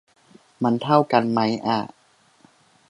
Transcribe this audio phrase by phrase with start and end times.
[0.63, 1.79] มันเท่ากันมั้ยอะ